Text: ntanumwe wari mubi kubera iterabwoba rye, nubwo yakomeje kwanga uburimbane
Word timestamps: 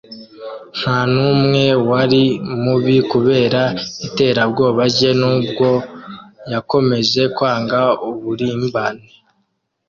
ntanumwe 0.79 1.65
wari 1.89 2.23
mubi 2.63 2.97
kubera 3.11 3.61
iterabwoba 4.07 4.81
rye, 4.93 5.11
nubwo 5.19 5.67
yakomeje 6.53 7.21
kwanga 7.35 7.79
uburimbane 8.09 9.07